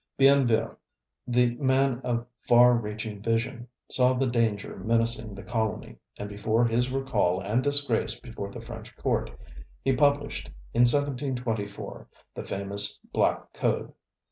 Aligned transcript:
Bienville, 0.17 0.79
the 1.27 1.53
man 1.57 2.01
of 2.03 2.25
far 2.47 2.73
reaching 2.73 3.21
vision, 3.21 3.67
saw 3.87 4.13
the 4.13 4.25
danger 4.25 4.77
menacing 4.77 5.35
the 5.35 5.43
colony, 5.43 5.97
and 6.17 6.27
before 6.27 6.65
his 6.65 6.89
recall 6.89 7.39
and 7.39 7.61
disgrace 7.61 8.19
before 8.19 8.49
the 8.51 8.61
French 8.61 8.95
court, 8.97 9.29
he 9.83 9.95
published, 9.95 10.47
in 10.73 10.85
1724, 10.87 12.07
the 12.33 12.43
famous 12.43 12.97
Black 13.13 13.53
Code. 13.53 13.93